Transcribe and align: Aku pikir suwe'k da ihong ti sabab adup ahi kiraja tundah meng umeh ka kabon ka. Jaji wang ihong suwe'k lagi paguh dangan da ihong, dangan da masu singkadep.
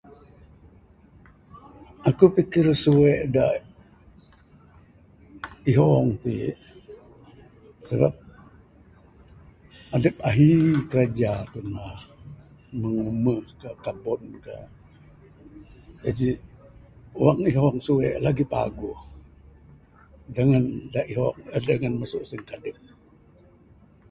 Aku 2.09 2.25
pikir 2.37 2.65
suwe'k 2.83 3.23
da 3.35 3.45
ihong 5.71 6.09
ti 6.23 6.33
sabab 7.87 8.15
adup 9.95 10.17
ahi 10.29 10.49
kiraja 10.89 11.33
tundah 11.51 11.99
meng 12.79 12.97
umeh 13.11 13.43
ka 13.61 13.69
kabon 13.85 14.23
ka. 14.45 14.55
Jaji 16.03 16.29
wang 17.23 17.41
ihong 17.51 17.77
suwe'k 17.87 18.17
lagi 18.25 18.45
paguh 18.53 18.99
dangan 20.35 20.63
da 20.93 21.01
ihong, 21.11 21.37
dangan 21.67 21.93
da 21.95 21.99
masu 22.01 22.19
singkadep. 22.29 22.77